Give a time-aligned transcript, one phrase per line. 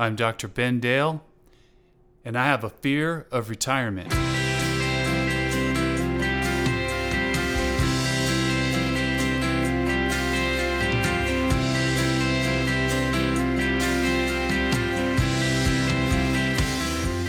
[0.00, 0.46] I'm Dr.
[0.46, 1.24] Ben Dale,
[2.24, 4.14] and I have a fear of retirement.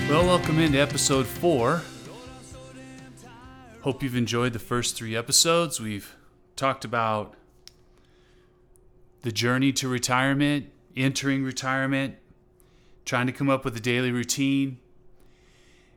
[0.08, 1.82] Well, welcome into episode four.
[3.82, 5.82] Hope you've enjoyed the first three episodes.
[5.82, 6.16] We've
[6.56, 7.34] talked about
[9.24, 12.18] the journey to retirement, entering retirement,
[13.10, 14.78] trying to come up with a daily routine,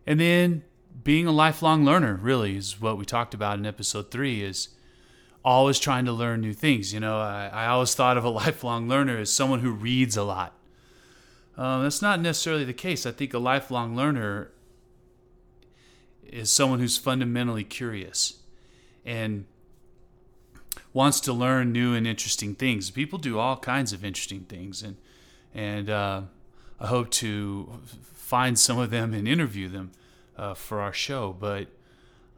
[0.06, 0.64] and then
[1.04, 4.70] being a lifelong learner, really, is what we talked about in episode three, is
[5.44, 6.94] always trying to learn new things.
[6.94, 10.22] You know, I, I always thought of a lifelong learner as someone who reads a
[10.22, 10.54] lot.
[11.58, 13.04] Um, that's not necessarily the case.
[13.04, 14.50] I think a lifelong learner
[16.26, 18.38] is someone who's fundamentally curious
[19.04, 19.44] and
[20.94, 22.90] wants to learn new and interesting things.
[22.90, 24.96] People do all kinds of interesting things, and
[25.54, 26.22] and uh,
[26.82, 27.80] I hope to
[28.12, 29.92] find some of them and interview them
[30.36, 31.32] uh, for our show.
[31.38, 31.68] But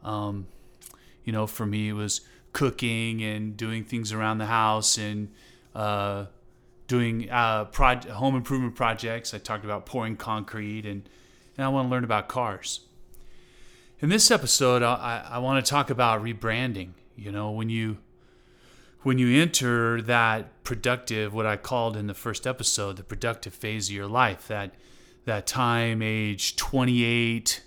[0.03, 0.45] um,
[1.23, 2.21] you know, for me, it was
[2.53, 5.31] cooking and doing things around the house and
[5.73, 6.25] uh,
[6.87, 9.33] doing uh, home improvement projects.
[9.33, 11.09] I talked about pouring concrete, and,
[11.57, 12.81] and I want to learn about cars.
[13.99, 16.91] In this episode, I, I want to talk about rebranding.
[17.15, 17.97] You know, when you
[19.05, 23.87] when you enter that productive, what I called in the first episode, the productive phase
[23.87, 24.73] of your life, that
[25.25, 27.61] that time, age 28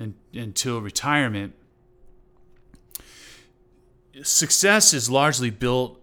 [0.00, 1.54] and, until retirement,
[4.24, 6.00] success is largely built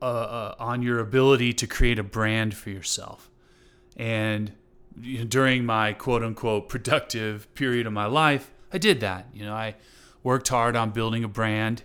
[0.00, 3.28] uh, uh, on your ability to create a brand for yourself.
[3.96, 4.52] And
[5.00, 9.26] you know, during my quote unquote productive period of my life, I did that.
[9.34, 9.74] You know, I
[10.22, 11.82] worked hard on building a brand.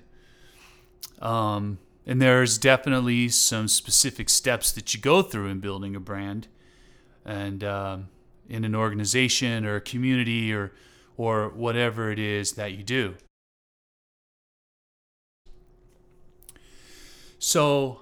[1.22, 6.48] Um, and there's definitely some specific steps that you go through in building a brand
[7.26, 8.10] and um,
[8.50, 10.74] in an organization or a community or,
[11.16, 13.16] or whatever it is that you do.
[17.40, 18.02] So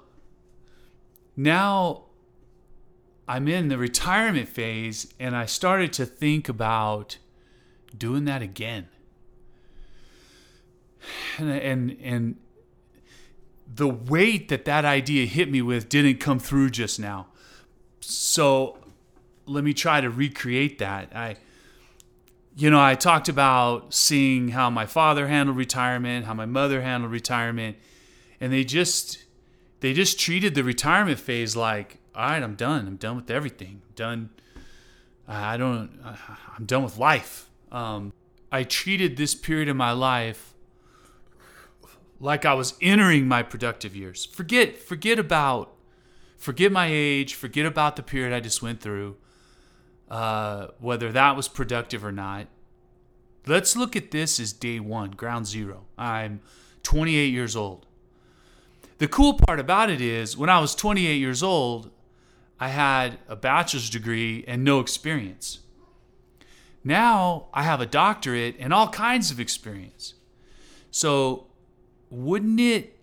[1.36, 2.04] now
[3.26, 7.18] I'm in the retirement phase and I started to think about
[7.96, 8.88] doing that again.
[11.38, 12.36] And and and
[13.66, 17.26] the weight that that idea hit me with didn't come through just now.
[18.00, 18.78] So
[19.46, 21.14] let me try to recreate that.
[21.14, 21.36] I
[22.54, 27.12] you know, I talked about seeing how my father handled retirement, how my mother handled
[27.12, 27.78] retirement,
[28.40, 29.24] and they just
[29.80, 32.86] they just treated the retirement phase like, all right, I'm done.
[32.86, 33.80] I'm done with everything.
[33.84, 34.30] I'm done.
[35.26, 35.98] I don't.
[36.58, 37.48] I'm done with life.
[37.70, 38.12] Um,
[38.50, 40.51] I treated this period of my life
[42.22, 44.24] like I was entering my productive years.
[44.24, 45.74] Forget, forget about,
[46.38, 47.34] forget my age.
[47.34, 49.16] Forget about the period I just went through.
[50.08, 52.46] Uh, whether that was productive or not.
[53.44, 55.86] Let's look at this as day one, ground zero.
[55.98, 56.40] I'm
[56.84, 57.86] 28 years old.
[58.98, 61.90] The cool part about it is when I was 28 years old,
[62.60, 65.58] I had a bachelor's degree and no experience.
[66.84, 70.14] Now I have a doctorate and all kinds of experience.
[70.92, 71.48] So,
[72.12, 72.98] wouldn't it,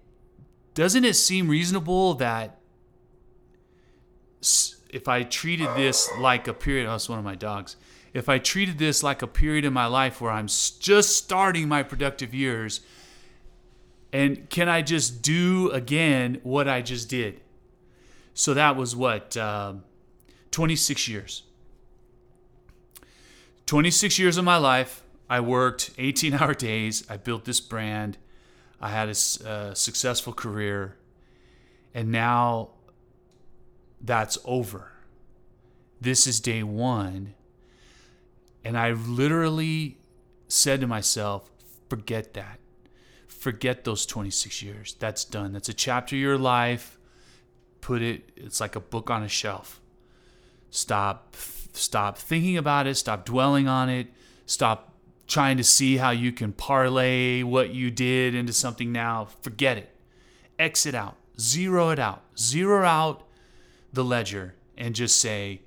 [0.75, 2.59] doesn't it seem reasonable that
[4.91, 7.75] if I treated this like a period, oh, it's one of my dogs.
[8.13, 11.81] If I treated this like a period in my life where I'm just starting my
[11.81, 12.81] productive years,
[14.13, 17.41] and can I just do again what I just did?
[18.35, 19.73] So that was what, uh,
[20.51, 21.43] 26 years.
[23.65, 27.03] 26 years of my life, I worked 18 hour days.
[27.09, 28.17] I built this brand.
[28.81, 30.95] I had a uh, successful career.
[31.93, 32.69] And now
[34.01, 34.91] that's over.
[35.99, 37.33] This is day one.
[38.63, 39.97] And I literally
[40.47, 41.49] said to myself,
[41.89, 42.59] forget that
[43.39, 44.95] forget those 26 years.
[44.99, 45.53] That's done.
[45.53, 46.99] That's a chapter of your life.
[47.79, 49.79] Put it, it's like a book on a shelf.
[50.69, 51.35] Stop
[51.71, 54.07] stop thinking about it, stop dwelling on it,
[54.45, 54.88] stop
[55.29, 59.27] trying to see how you can parlay what you did into something now.
[59.41, 59.95] Forget it.
[60.57, 61.15] Exit out.
[61.39, 62.23] Zero it out.
[62.37, 63.23] Zero out
[63.93, 65.61] the ledger and just say,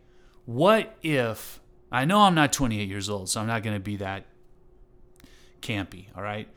[0.44, 1.60] what if
[1.92, 4.26] I know I'm not 28 years old, so I'm not going to be that
[5.60, 6.48] campy, all right?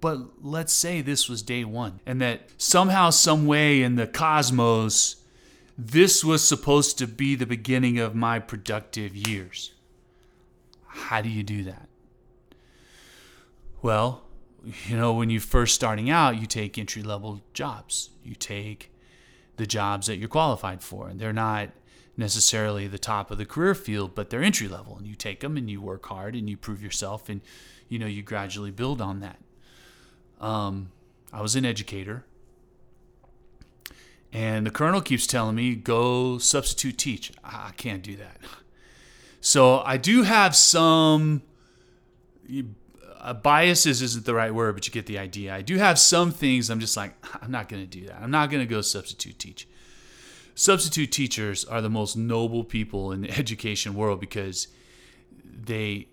[0.00, 5.16] But let's say this was day one and that somehow, some way in the cosmos,
[5.76, 9.74] this was supposed to be the beginning of my productive years.
[10.86, 11.88] How do you do that?
[13.82, 14.22] Well,
[14.86, 18.10] you know, when you're first starting out, you take entry level jobs.
[18.24, 18.92] You take
[19.56, 21.08] the jobs that you're qualified for.
[21.08, 21.70] And they're not
[22.16, 25.56] necessarily the top of the career field, but they're entry level, and you take them
[25.56, 27.40] and you work hard and you prove yourself, and
[27.88, 29.38] you know you gradually build on that.
[30.40, 30.92] Um,
[31.32, 32.24] I was an educator,
[34.32, 37.32] and the colonel keeps telling me go substitute teach.
[37.42, 38.38] I can't do that.
[39.40, 41.42] So I do have some
[43.22, 45.54] uh, biases isn't the right word, but you get the idea.
[45.54, 48.20] I do have some things I'm just like I'm not going to do that.
[48.20, 49.66] I'm not going to go substitute teach
[50.54, 54.68] substitute teachers are the most noble people in the education world because
[55.44, 56.08] they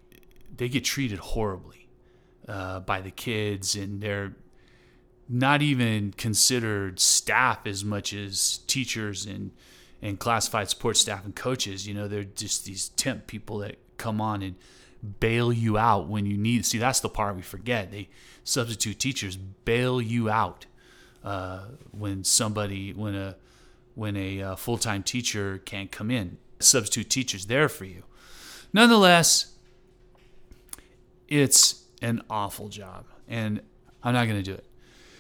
[0.56, 1.88] they get treated horribly
[2.48, 4.34] uh, by the kids and they're
[5.28, 9.52] not even considered staff as much as teachers and
[10.02, 14.20] and classified support staff and coaches you know they're just these temp people that come
[14.22, 14.56] on and
[15.20, 18.10] bail you out when you need see that's the part we forget they
[18.44, 20.66] substitute teachers bail you out
[21.24, 21.62] uh,
[21.92, 23.36] when somebody when a
[23.96, 26.38] when a uh, full time teacher can't come in.
[26.60, 28.04] Substitute teacher's there for you.
[28.74, 29.54] Nonetheless,
[31.28, 33.62] it's an awful job, and
[34.04, 34.66] I'm not going to do it.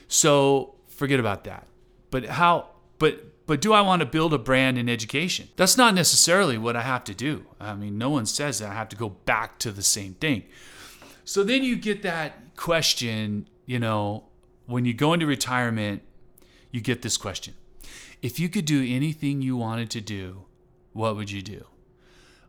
[0.07, 1.67] So forget about that.
[2.11, 2.69] But how?
[2.99, 5.47] But but do I want to build a brand in education?
[5.55, 7.47] That's not necessarily what I have to do.
[7.59, 10.43] I mean, no one says that I have to go back to the same thing.
[11.25, 14.25] So then you get that question, you know,
[14.67, 16.03] when you go into retirement,
[16.69, 17.55] you get this question
[18.21, 20.45] if you could do anything you wanted to do,
[20.93, 21.65] what would you do?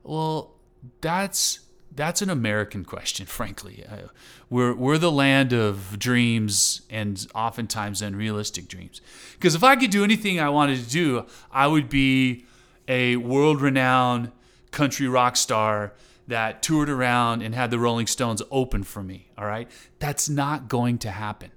[0.02, 0.56] Well,
[1.00, 1.60] that's
[1.94, 3.84] that's an American question, frankly.
[3.90, 4.08] Uh,
[4.48, 9.00] we're we're the land of dreams and oftentimes unrealistic dreams.
[9.34, 12.44] Because if I could do anything I wanted to do, I would be
[12.88, 14.32] a world-renowned
[14.72, 15.94] country rock star
[16.26, 19.28] that toured around and had the Rolling Stones open for me.
[19.36, 21.50] All right, that's not going to happen.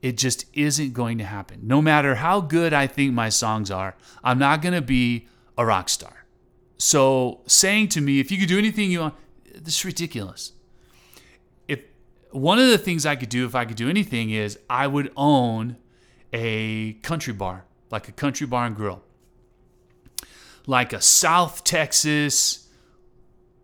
[0.00, 1.60] It just isn't going to happen.
[1.62, 3.94] No matter how good I think my songs are,
[4.24, 6.26] I'm not going to be a rock star.
[6.76, 9.14] So saying to me, if you could do anything you want,
[9.54, 10.52] this is ridiculous.
[11.68, 11.80] If
[12.30, 15.12] one of the things I could do if I could do anything is I would
[15.16, 15.76] own
[16.32, 19.02] a country bar, like a country bar and grill.
[20.66, 22.68] Like a South Texas,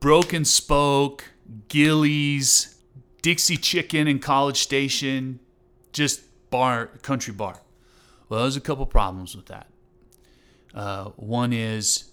[0.01, 1.25] Broken Spoke,
[1.69, 2.77] Gilley's,
[3.23, 5.41] Dixie Chicken and College Station,
[5.93, 7.63] just bar, country bar.
[8.29, 9.69] Well, there's a couple problems with that.
[10.75, 12.11] Uh, one is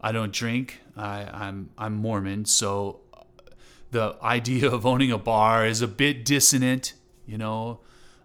[0.00, 0.80] I don't drink.
[0.96, 3.00] I, I'm I'm Mormon, so
[3.90, 6.94] the idea of owning a bar is a bit dissonant.
[7.26, 7.80] You know,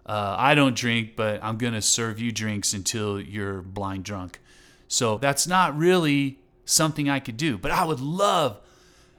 [0.06, 4.40] uh, I don't drink, but I'm gonna serve you drinks until you're blind drunk.
[4.88, 7.58] So that's not really something I could do.
[7.58, 8.60] But I would love.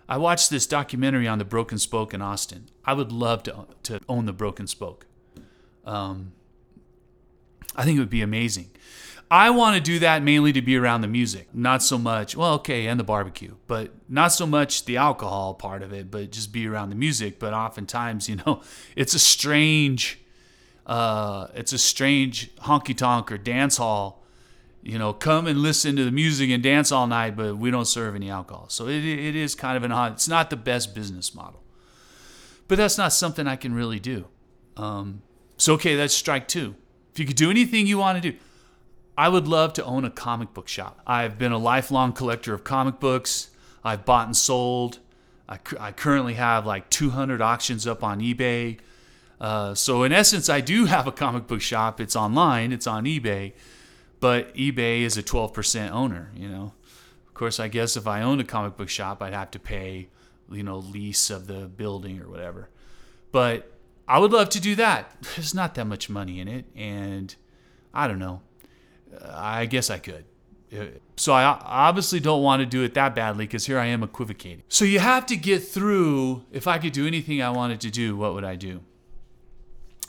[0.09, 2.69] I watched this documentary on the Broken Spoke in Austin.
[2.86, 5.06] I would love to to own the Broken Spoke.
[5.86, 6.33] Um,
[7.75, 8.71] I think it would be amazing.
[9.29, 12.53] I want to do that mainly to be around the music, not so much, well,
[12.56, 16.53] okay, and the barbecue, but not so much the alcohol part of it, but just
[16.53, 17.38] be around the music.
[17.38, 18.62] But oftentimes, you know,
[18.95, 20.19] it's a strange,
[20.85, 24.24] uh, it's a strange honky tonk or dance hall.
[24.81, 27.88] You know, come and listen to the music and dance all night, but we don't
[27.88, 28.69] serve any alcohol.
[28.69, 31.62] So it, it is kind of an odd, it's not the best business model.
[32.69, 34.27] But that's not something I can really do.
[34.77, 35.21] Um,
[35.57, 36.75] so, okay, that's strike two.
[37.12, 38.38] If you could do anything you want to do,
[39.17, 41.01] I would love to own a comic book shop.
[41.07, 43.49] I've been a lifelong collector of comic books.
[43.83, 44.99] I've bought and sold.
[45.49, 48.77] I, I currently have like 200 auctions up on eBay.
[49.42, 51.99] Uh, so, in essence, I do have a comic book shop.
[51.99, 53.53] It's online, it's on eBay,
[54.19, 56.73] but eBay is a 12% owner, you know.
[57.27, 60.09] Of course, I guess if I owned a comic book shop, I'd have to pay,
[60.51, 62.69] you know, lease of the building or whatever.
[63.31, 63.71] But
[64.07, 65.15] I would love to do that.
[65.35, 67.35] There's not that much money in it, and
[67.94, 68.42] I don't know.
[69.26, 70.26] I guess I could.
[70.76, 74.04] Uh, so I obviously don't want to do it that badly because here I am
[74.04, 74.64] equivocating.
[74.68, 76.44] So you have to get through.
[76.52, 78.81] If I could do anything I wanted to do, what would I do?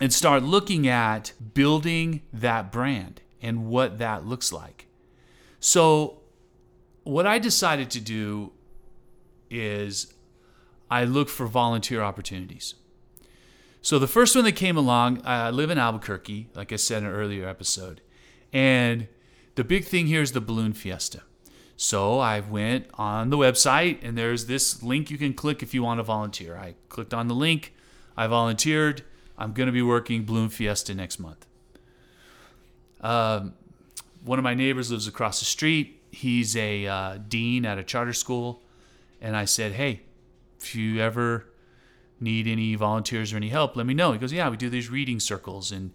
[0.00, 4.87] And start looking at building that brand and what that looks like.
[5.61, 6.21] So
[7.05, 8.53] what I decided to do
[9.50, 10.12] is
[10.91, 12.75] I look for volunteer opportunities.
[13.81, 17.09] So the first one that came along, I live in Albuquerque, like I said in
[17.09, 18.00] an earlier episode,
[18.52, 19.09] and
[19.55, 21.23] the big thing here is the balloon fiesta.
[21.76, 25.83] So I went on the website, and there's this link you can click if you
[25.83, 26.57] want to volunteer.
[26.57, 27.75] I clicked on the link,
[28.17, 29.02] I volunteered.
[29.37, 31.47] I'm going to be working balloon fiesta next month.
[33.00, 33.55] Um,
[34.25, 36.02] one of my neighbors lives across the street.
[36.11, 38.62] He's a uh, dean at a charter school,
[39.21, 40.00] and I said, "Hey,
[40.59, 41.45] if you ever
[42.21, 44.12] need any volunteers or any help, let me know.
[44.12, 45.93] He goes, yeah, we do these reading circles and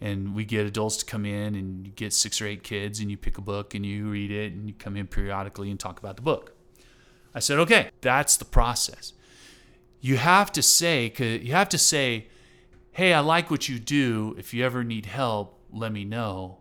[0.00, 3.10] and we get adults to come in and you get six or eight kids and
[3.10, 5.98] you pick a book and you read it and you come in periodically and talk
[5.98, 6.54] about the book.
[7.34, 9.12] I said, okay, that's the process.
[10.00, 12.28] You have to say, you have to say,
[12.92, 14.34] hey, I like what you do.
[14.38, 16.58] If you ever need help, let me know.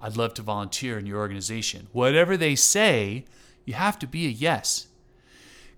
[0.00, 1.88] I'd love to volunteer in your organization.
[1.92, 3.26] Whatever they say,
[3.64, 4.88] you have to be a yes.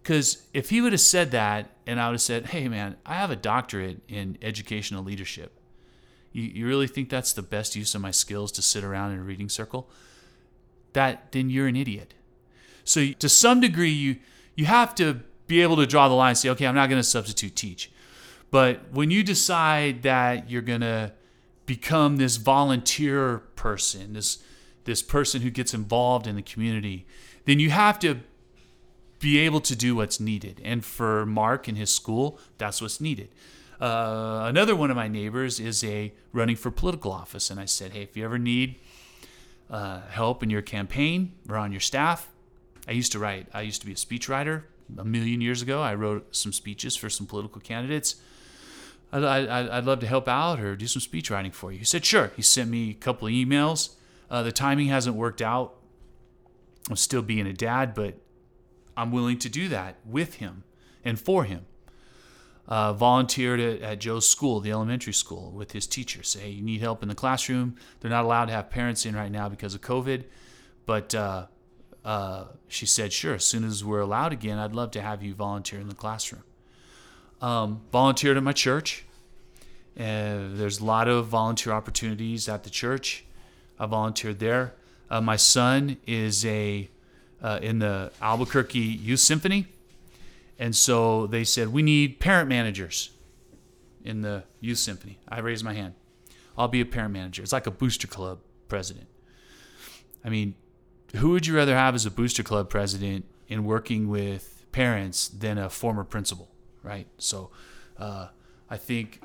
[0.03, 3.15] Because if he would have said that, and I would have said, hey, man, I
[3.15, 5.59] have a doctorate in educational leadership.
[6.33, 9.19] You, you really think that's the best use of my skills to sit around in
[9.19, 9.89] a reading circle?
[10.93, 12.15] That then you're an idiot.
[12.85, 14.17] So to some degree, you
[14.55, 17.01] you have to be able to draw the line and say, okay, I'm not going
[17.01, 17.91] to substitute teach.
[18.51, 21.13] But when you decide that you're going to
[21.65, 24.43] become this volunteer person, this
[24.85, 27.07] this person who gets involved in the community,
[27.45, 28.21] then you have to
[29.21, 30.61] be able to do what's needed.
[30.65, 33.29] And for Mark and his school, that's what's needed.
[33.81, 37.93] Uh, another one of my neighbors is a running for political office, and I said,
[37.93, 38.77] hey, if you ever need
[39.71, 42.29] uh, help in your campaign or on your staff,
[42.87, 43.49] I used to write.
[43.53, 44.65] I used to be a speechwriter
[44.99, 45.83] a million years ago.
[45.83, 48.17] I wrote some speeches for some political candidates.
[49.13, 51.79] I'd, I'd, I'd love to help out or do some speech writing for you.
[51.79, 52.33] He said, sure.
[52.37, 53.91] He sent me a couple of emails.
[54.31, 55.75] Uh, the timing hasn't worked out.
[56.89, 58.15] I'm still being a dad, but
[58.97, 60.65] I'm willing to do that with him
[61.05, 61.67] and for him.
[62.69, 66.23] Uh, volunteered at, at, Joe's school, the elementary school, with his teacher.
[66.23, 67.77] Say, hey, you need help in the classroom.
[68.01, 70.25] They're not allowed to have parents in right now because of COVID.
[70.87, 71.47] But uh,
[72.05, 75.35] uh, she said, sure, as soon as we're allowed again, I'd love to have you
[75.35, 76.45] volunteer in the classroom.
[77.41, 79.05] Um, volunteered at my church.
[79.99, 83.25] Uh, there's a lot of volunteer opportunities at the church.
[83.79, 84.75] I volunteered there.
[85.11, 86.89] Uh, my son is a
[87.43, 89.67] uh, in the Albuquerque Youth Symphony,
[90.63, 93.11] and so they said we need parent managers
[94.05, 95.19] in the Youth Symphony.
[95.29, 95.95] I raised my hand.
[96.57, 97.43] I'll be a parent manager.
[97.43, 98.39] It's like a booster club
[98.69, 99.09] president.
[100.25, 100.55] I mean,
[101.17, 105.59] who would you rather have as a booster club president in working with parents than
[105.59, 106.49] a former principal,
[106.85, 107.09] right?
[107.19, 107.51] So,
[107.99, 108.29] uh,
[108.71, 109.21] I think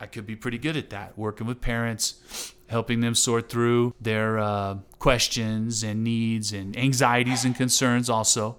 [0.00, 4.40] I could be pretty good at that, working with parents, helping them sort through their
[4.40, 8.58] uh, questions and needs and anxieties and concerns also.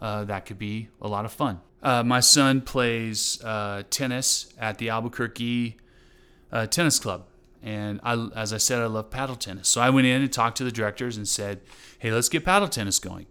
[0.00, 1.60] Uh, that could be a lot of fun.
[1.82, 5.76] Uh, my son plays uh, tennis at the Albuquerque
[6.52, 7.26] uh, Tennis Club.
[7.62, 9.68] And I, as I said, I love paddle tennis.
[9.68, 11.60] So I went in and talked to the directors and said,
[11.98, 13.26] hey, let's get paddle tennis going.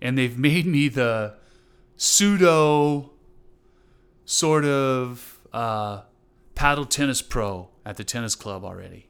[0.00, 1.34] And they've made me the
[1.96, 3.12] pseudo
[4.24, 6.02] sort of uh,
[6.54, 9.08] paddle tennis pro at the tennis club already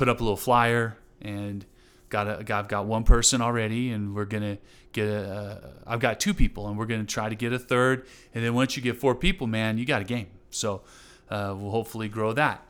[0.00, 1.66] put up a little flyer and
[2.10, 4.58] got a, I've got one person already, and we're gonna
[4.92, 5.74] get a.
[5.86, 8.06] I've got two people, and we're gonna try to get a third.
[8.34, 10.28] And then once you get four people, man, you got a game.
[10.50, 10.82] So
[11.30, 12.66] uh, we'll hopefully grow that.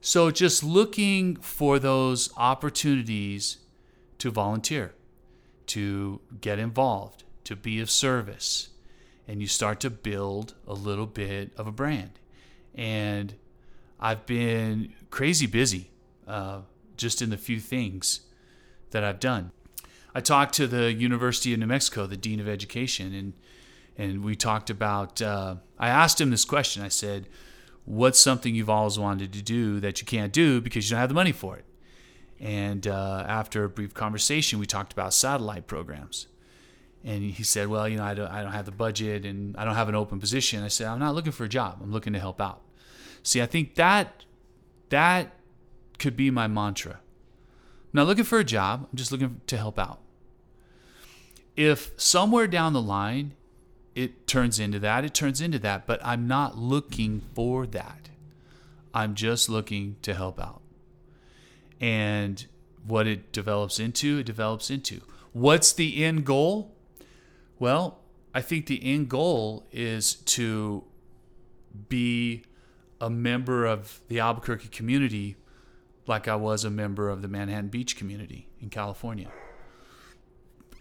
[0.00, 3.58] So just looking for those opportunities
[4.18, 4.94] to volunteer,
[5.66, 8.70] to get involved, to be of service,
[9.28, 12.12] and you start to build a little bit of a brand.
[12.74, 13.34] And
[13.98, 15.90] I've been crazy busy
[16.26, 16.60] uh,
[17.00, 18.20] just in the few things
[18.90, 19.52] that I've done.
[20.14, 23.32] I talked to the University of New Mexico, the dean of education, and
[23.96, 25.20] and we talked about.
[25.20, 26.82] Uh, I asked him this question.
[26.82, 27.28] I said,
[27.84, 31.08] "What's something you've always wanted to do that you can't do because you don't have
[31.08, 31.64] the money for it?"
[32.40, 36.26] And uh, after a brief conversation, we talked about satellite programs.
[37.04, 39.64] And he said, "Well, you know, I don't, I don't have the budget, and I
[39.64, 41.78] don't have an open position." I said, "I'm not looking for a job.
[41.82, 42.62] I'm looking to help out."
[43.22, 44.24] See, I think that
[44.88, 45.32] that
[46.00, 46.94] could be my mantra.
[46.94, 50.00] I'm not looking for a job, I'm just looking to help out.
[51.56, 53.34] If somewhere down the line
[53.94, 58.08] it turns into that, it turns into that, but I'm not looking for that.
[58.94, 60.62] I'm just looking to help out.
[61.80, 62.44] And
[62.86, 65.02] what it develops into, it develops into.
[65.32, 66.74] What's the end goal?
[67.58, 67.98] Well,
[68.34, 70.84] I think the end goal is to
[71.88, 72.44] be
[73.00, 75.36] a member of the Albuquerque community
[76.06, 79.28] like I was a member of the Manhattan Beach community in California.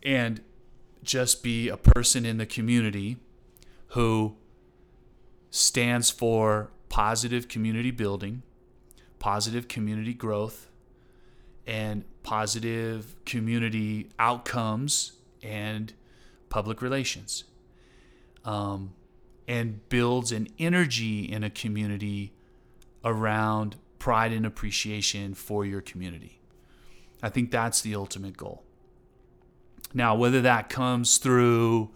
[0.04, 0.42] And
[1.04, 3.18] just be a person in the community
[3.90, 4.36] who
[5.50, 8.44] stands for positive community building,
[9.18, 10.70] positive community growth,
[11.66, 15.94] and positive community outcomes and
[16.50, 17.44] public relations.
[18.46, 18.94] Um,
[19.48, 22.32] and builds an energy in a community
[23.04, 26.39] around pride and appreciation for your community.
[27.22, 28.63] I think that's the ultimate goal.
[29.94, 31.91] Now, whether that comes through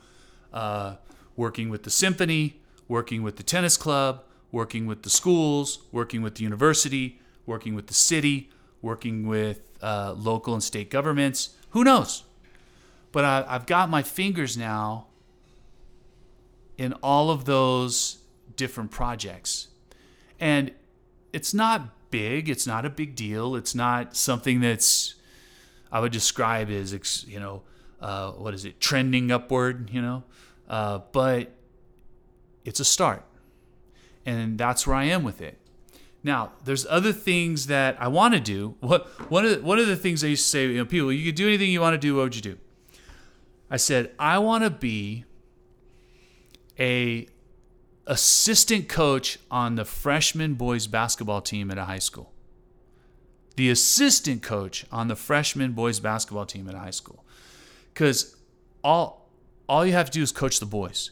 [0.51, 0.95] uh,
[1.35, 6.35] working with the symphony, working with the tennis club, working with the schools, working with
[6.35, 8.49] the university, working with the city,
[8.81, 11.55] working with uh, local and state governments.
[11.71, 12.23] Who knows?
[13.11, 15.07] But I, I've got my fingers now
[16.77, 18.19] in all of those
[18.55, 19.69] different projects.
[20.39, 20.71] And
[21.33, 25.15] it's not big, it's not a big deal, it's not something that's,
[25.91, 27.63] I would describe as, you know,
[27.99, 30.23] uh, what is it, trending upward, you know?
[30.69, 31.51] Uh, but
[32.63, 33.23] it's a start.
[34.25, 35.57] And that's where I am with it.
[36.23, 38.75] Now, there's other things that I want to do.
[38.79, 41.11] What one of the, one of the things I used to say, you know, people,
[41.11, 42.15] you could do anything you want to do.
[42.15, 42.57] What would you do?
[43.69, 45.25] I said, I want to be
[46.79, 47.27] a
[48.05, 52.31] assistant coach on the freshman boys basketball team at a high school.
[53.55, 57.23] The assistant coach on the freshman boys basketball team at a high school.
[57.93, 58.35] Cuz
[58.83, 59.29] all
[59.69, 61.11] all you have to do is coach the boys.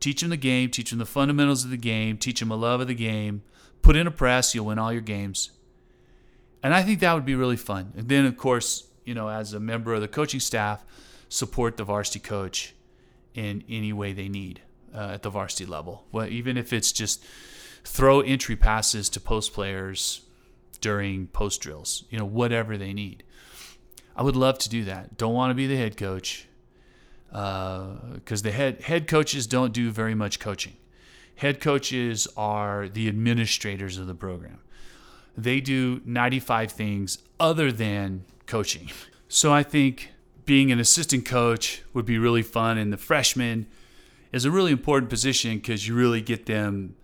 [0.00, 2.80] Teach them the game, teach them the fundamentals of the game, teach them a love
[2.80, 3.42] of the game,
[3.82, 5.50] put in a press, you'll win all your games.
[6.62, 7.92] And I think that would be really fun.
[7.96, 10.84] And then of course, you know, as a member of the coaching staff,
[11.28, 12.74] support the varsity coach
[13.34, 14.62] in any way they need
[14.94, 16.04] uh, at the varsity level.
[16.12, 17.24] Well, even if it's just
[17.84, 20.22] throw entry passes to post players
[20.80, 23.22] during post drills, you know, whatever they need.
[24.16, 25.16] I would love to do that.
[25.16, 26.46] Don't want to be the head coach
[27.28, 30.76] because uh, the head head coaches don't do very much coaching.
[31.36, 34.58] Head coaches are the administrators of the program.
[35.36, 38.90] They do 95 things other than coaching.
[39.28, 40.10] So I think
[40.44, 42.76] being an assistant coach would be really fun.
[42.76, 43.68] And the freshman
[44.32, 46.96] is a really important position because you really get them,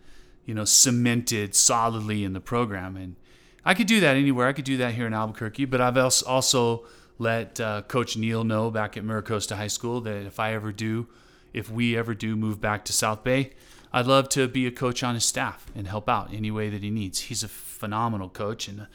[0.44, 2.96] you know, cemented solidly in the program.
[2.96, 3.16] And
[3.64, 4.46] I could do that anywhere.
[4.46, 6.86] I could do that here in Albuquerque, but I've also
[7.18, 10.70] let uh, Coach Neil know back at Mira Costa High School that if I ever
[10.72, 11.08] do,
[11.52, 13.52] if we ever do move back to South Bay,
[13.92, 16.82] I'd love to be a coach on his staff and help out any way that
[16.82, 17.20] he needs.
[17.20, 18.86] He's a phenomenal coach, and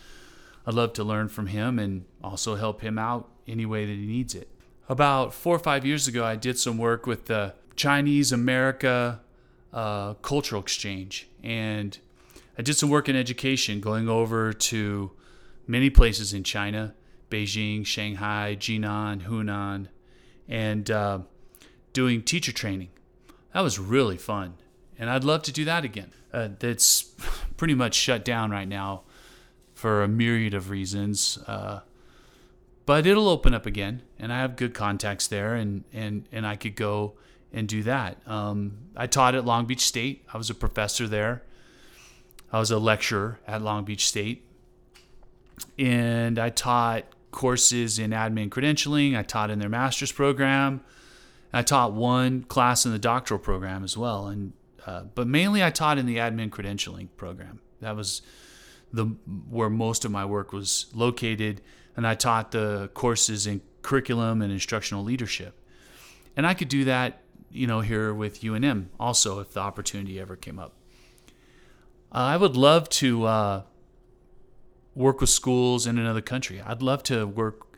[0.65, 4.05] I'd love to learn from him and also help him out any way that he
[4.05, 4.47] needs it.
[4.87, 9.21] About four or five years ago, I did some work with the Chinese America
[9.73, 11.97] uh, Cultural Exchange, and
[12.57, 15.11] I did some work in education, going over to
[15.67, 16.93] many places in China
[17.29, 19.87] Beijing, Shanghai, Jinan, Hunan,
[20.47, 21.19] and uh,
[21.93, 22.89] doing teacher training.
[23.53, 24.55] That was really fun,
[24.99, 26.11] and I'd love to do that again.
[26.33, 27.01] Uh, that's
[27.57, 29.03] pretty much shut down right now
[29.73, 31.37] for a myriad of reasons.
[31.47, 31.81] Uh,
[32.85, 36.55] but it'll open up again, and I have good contacts there, and and and I
[36.55, 37.13] could go
[37.53, 38.17] and do that.
[38.27, 40.25] Um, I taught at Long Beach State.
[40.33, 41.43] I was a professor there.
[42.51, 44.45] I was a lecturer at Long Beach State,
[45.79, 49.17] and I taught courses in admin credentialing.
[49.17, 50.81] I taught in their master's program.
[51.53, 54.53] I taught one class in the doctoral program as well, and
[54.85, 57.59] uh, but mainly I taught in the admin credentialing program.
[57.81, 58.21] That was
[58.93, 59.05] the
[59.49, 61.61] where most of my work was located,
[61.95, 65.55] and I taught the courses in curriculum and instructional leadership.
[66.35, 70.35] And I could do that, you know, here with UNM also if the opportunity ever
[70.35, 70.73] came up.
[72.11, 73.61] Uh, I would love to uh,
[74.95, 76.61] work with schools in another country.
[76.61, 77.77] I'd love to work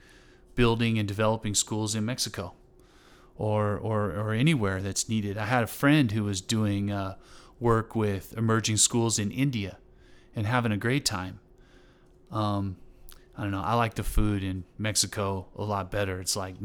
[0.56, 2.54] building and developing schools in Mexico
[3.36, 5.38] or, or, or anywhere that's needed.
[5.38, 7.16] I had a friend who was doing uh,
[7.60, 9.78] work with emerging schools in India
[10.36, 11.40] and having a great time.
[12.32, 12.78] Um,
[13.38, 13.62] I don't know.
[13.62, 16.20] I like the food in Mexico a lot better.
[16.20, 16.56] It's like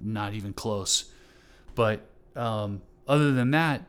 [0.00, 1.10] not even close.
[1.74, 3.84] But um, other than that,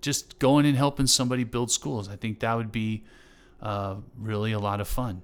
[0.00, 3.04] just going and helping somebody build schools, I think that would be
[3.60, 5.22] uh, really a lot of fun.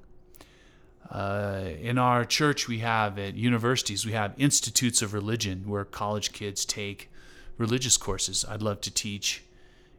[1.10, 6.32] Uh, in our church, we have at universities, we have institutes of religion where college
[6.32, 7.10] kids take
[7.58, 8.44] religious courses.
[8.48, 9.44] I'd love to teach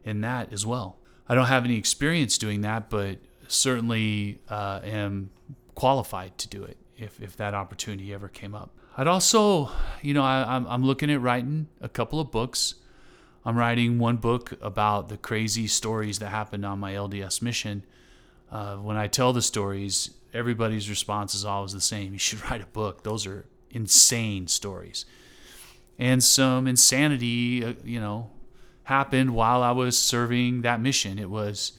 [0.04, 0.98] in that as well.
[1.28, 5.30] I don't have any experience doing that, but certainly uh, am
[5.74, 8.70] qualified to do it if, if that opportunity ever came up.
[8.96, 9.70] I'd also,
[10.02, 12.76] you know, I, I'm, I'm looking at writing a couple of books.
[13.44, 17.84] I'm writing one book about the crazy stories that happened on my LDS mission.
[18.52, 22.12] Uh, when I tell the stories, everybody's response is always the same.
[22.12, 23.02] You should write a book.
[23.02, 25.06] Those are insane stories.
[25.98, 28.30] And some insanity, uh, you know,
[28.84, 31.18] happened while I was serving that mission.
[31.18, 31.72] It was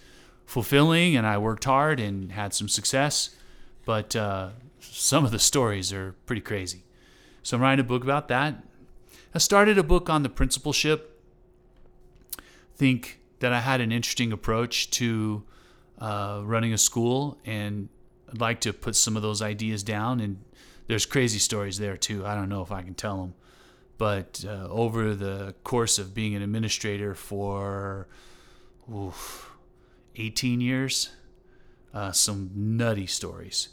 [0.46, 3.30] fulfilling and I worked hard and had some success,
[3.86, 4.50] but uh,
[4.80, 6.85] some of the stories are pretty crazy.
[7.46, 8.56] So I'm writing a book about that.
[9.36, 11.22] I started a book on the principalship.
[12.76, 15.44] Think that I had an interesting approach to
[16.00, 17.90] uh, running a school, and
[18.32, 20.22] I'd like to put some of those ideas down.
[20.22, 20.44] And
[20.88, 22.26] there's crazy stories there too.
[22.26, 23.36] I don't know if I can tell them,
[24.00, 28.08] but uh, over the course of being an administrator for
[28.92, 29.52] oof,
[30.16, 31.12] 18 years,
[31.94, 33.70] uh, some nutty stories,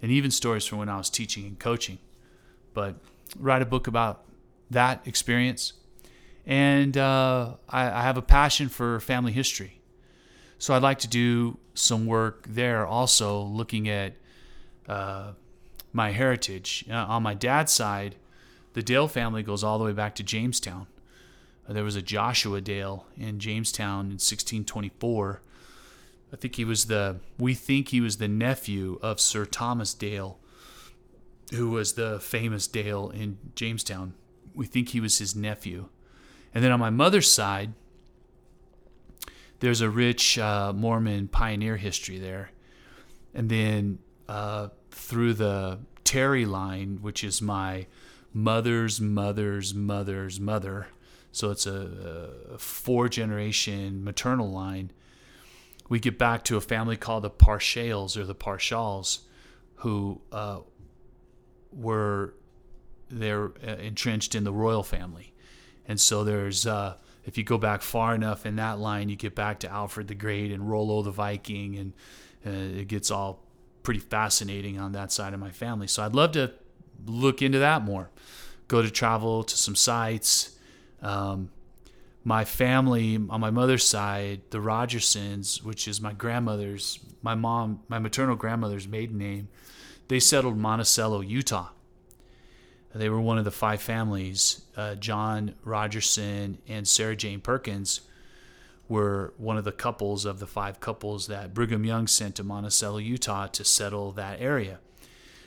[0.00, 1.98] and even stories from when I was teaching and coaching.
[2.74, 2.96] But
[3.38, 4.24] write a book about
[4.70, 5.74] that experience.
[6.46, 9.80] And uh, I, I have a passion for family history.
[10.58, 14.14] So I'd like to do some work there also, looking at
[14.88, 15.32] uh,
[15.92, 16.84] my heritage.
[16.90, 18.16] Uh, on my dad's side,
[18.74, 20.86] the Dale family goes all the way back to Jamestown.
[21.68, 25.42] Uh, there was a Joshua Dale in Jamestown in 1624.
[26.32, 30.38] I think he was the, we think he was the nephew of Sir Thomas Dale,
[31.54, 34.14] who was the famous Dale in Jamestown.
[34.54, 35.88] We think he was his nephew.
[36.54, 37.72] And then on my mother's side,
[39.60, 42.50] there's a rich uh, Mormon pioneer history there.
[43.34, 47.86] And then uh, through the Terry line, which is my
[48.32, 50.88] mother's mother's mother's mother,
[51.32, 54.90] so it's a, a four generation maternal line.
[55.88, 59.20] We get back to a family called the Parshales or the Parshals,
[59.76, 60.60] who uh,
[61.72, 62.34] were
[63.10, 65.32] they're uh, entrenched in the royal family,
[65.86, 69.34] and so there's uh, if you go back far enough in that line, you get
[69.34, 71.92] back to Alfred the Great and Rollo the Viking, and
[72.46, 73.44] uh, it gets all
[73.82, 75.86] pretty fascinating on that side of my family.
[75.86, 76.52] So I'd love to
[77.06, 78.10] look into that more.
[78.68, 80.56] Go to travel to some sites.
[81.00, 81.50] Um,
[82.24, 87.98] my family on my mother's side, the Rogersons, which is my grandmother's, my mom, my
[87.98, 89.48] maternal grandmother's maiden name,
[90.08, 91.68] they settled Monticello, Utah.
[92.94, 94.62] They were one of the five families.
[94.76, 98.02] Uh, John Rogerson and Sarah Jane Perkins
[98.88, 102.98] were one of the couples of the five couples that Brigham Young sent to Monticello,
[102.98, 104.80] Utah to settle that area.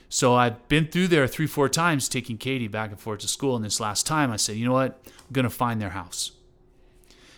[0.10, 3.56] So I've been through there three, four times taking Katie back and forth to school.
[3.56, 5.00] And this last time I said, you know what?
[5.06, 6.32] I'm going to find their house.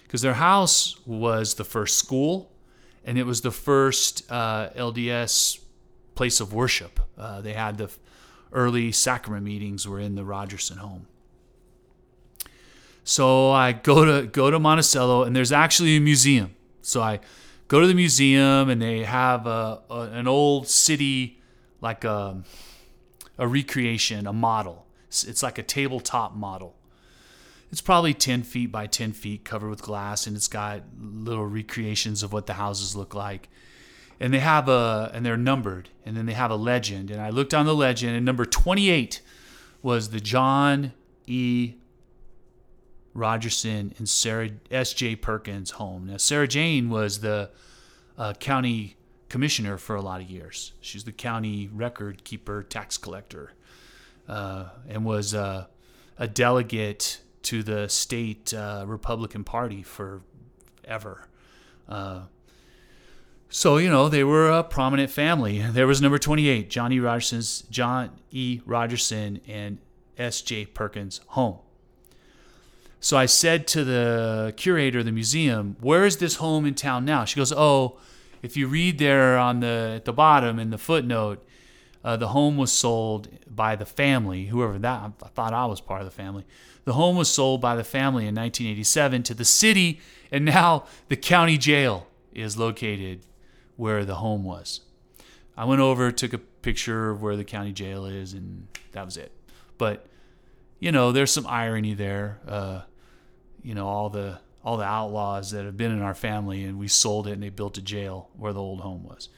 [0.03, 2.51] Because their house was the first school
[3.03, 5.59] and it was the first uh, LDS
[6.15, 6.99] place of worship.
[7.17, 7.89] Uh, they had the
[8.51, 11.07] early sacrament meetings were in the Rogerson home.
[13.03, 16.53] So I go to go to Monticello, and there's actually a museum.
[16.81, 17.19] So I
[17.67, 21.39] go to the museum, and they have a, a an old city,
[21.81, 22.43] like a
[23.37, 24.85] a recreation, a model.
[25.07, 26.75] It's, it's like a tabletop model.
[27.71, 32.23] It's probably 10 feet by 10 feet, covered with glass, and it's got little recreations
[32.23, 33.49] of what the houses look like
[34.19, 37.11] and they have a and they're numbered and then they have a legend.
[37.11, 39.21] And i looked on the legend and number 28
[39.81, 40.93] was the john
[41.25, 41.75] e.
[43.13, 46.07] Rogerson and sarah s.j perkins home.
[46.07, 47.49] Now sarah jane was the
[48.17, 48.95] uh, county
[49.29, 50.73] commissioner for a lot of years.
[50.81, 53.53] She's the county record keeper tax collector
[54.27, 55.65] uh, and was uh,
[56.17, 61.27] a delegate to the state uh, republican party forever.
[61.87, 62.21] Uh,
[63.49, 65.59] so, you know, they were a prominent family.
[65.59, 66.99] There was number 28, John E.
[66.99, 68.61] Rogerson's John E.
[68.65, 69.77] Rogerson and
[70.17, 70.67] S.J.
[70.67, 71.59] Perkins home.
[72.99, 77.05] So I said to the curator of the museum, "Where is this home in town
[77.05, 77.99] now?" She goes, "Oh,
[78.41, 81.45] if you read there on the at the bottom in the footnote,
[82.03, 85.11] uh, the home was sold by the family, whoever that.
[85.23, 86.43] I thought I was part of the family.
[86.85, 89.99] The home was sold by the family in 1987 to the city,
[90.31, 93.21] and now the county jail is located
[93.77, 94.81] where the home was.
[95.55, 99.17] I went over, took a picture of where the county jail is, and that was
[99.17, 99.31] it.
[99.77, 100.05] But
[100.79, 102.39] you know, there's some irony there.
[102.47, 102.81] Uh,
[103.63, 106.87] you know, all the all the outlaws that have been in our family, and we
[106.87, 109.29] sold it, and they built a jail where the old home was.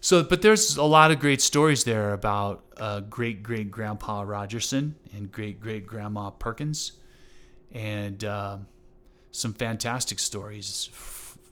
[0.00, 4.94] So, but there's a lot of great stories there about uh, great great grandpa Rogerson
[5.12, 6.92] and great great grandma Perkins,
[7.72, 8.58] and uh,
[9.30, 10.88] some fantastic stories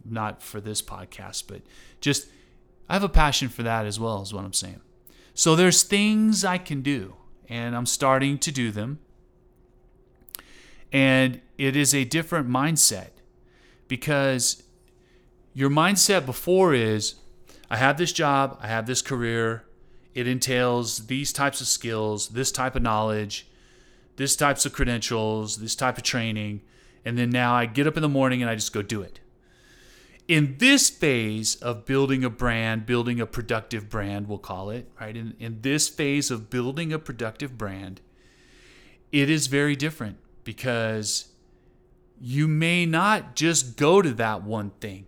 [0.04, 1.62] not for this podcast, but
[2.00, 2.28] just
[2.88, 4.80] I have a passion for that as well, is what I'm saying.
[5.34, 7.14] So there's things I can do,
[7.48, 8.98] and I'm starting to do them.
[10.90, 13.11] And it is a different mindset
[13.88, 14.62] because
[15.52, 17.16] your mindset before is
[17.70, 19.64] I have this job, I have this career,
[20.14, 23.46] it entails these types of skills, this type of knowledge,
[24.16, 26.62] this types of credentials, this type of training,
[27.04, 29.20] and then now I get up in the morning and I just go do it
[30.28, 35.16] in this phase of building a brand, building a productive brand, we'll call it, right?
[35.16, 38.02] In, in this phase of building a productive brand,
[39.10, 41.28] it is very different because
[42.20, 45.06] you may not just go to that one thing.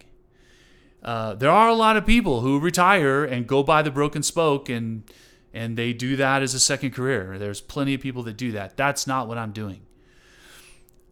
[1.03, 4.69] Uh, there are a lot of people who retire and go by the broken spoke
[4.69, 5.05] and
[5.53, 7.37] and they do that as a second career.
[7.37, 8.77] There's plenty of people that do that.
[8.77, 9.81] That's not what I'm doing.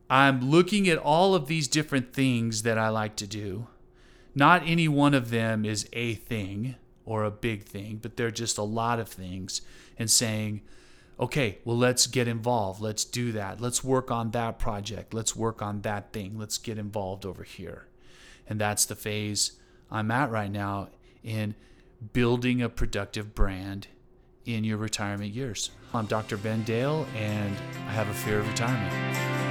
[0.08, 3.66] I'm looking at all of these different things that I like to do
[4.38, 8.56] not any one of them is a thing or a big thing, but they're just
[8.56, 9.62] a lot of things,
[9.98, 10.60] and saying,
[11.18, 12.80] okay, well, let's get involved.
[12.80, 13.60] Let's do that.
[13.60, 15.12] Let's work on that project.
[15.12, 16.38] Let's work on that thing.
[16.38, 17.88] Let's get involved over here.
[18.48, 19.52] And that's the phase
[19.90, 20.90] I'm at right now
[21.24, 21.54] in
[22.12, 23.88] building a productive brand
[24.44, 25.70] in your retirement years.
[25.92, 26.36] I'm Dr.
[26.36, 27.56] Ben Dale, and
[27.88, 29.47] I have a fear of retirement.